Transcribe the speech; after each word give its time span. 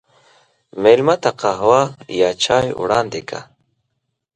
مېلمه 0.81 1.15
ته 1.23 1.31
قهوه 1.41 1.81
یا 2.19 2.29
چای 2.43 2.67
وړاندې 2.81 3.21
کړه. 3.29 3.41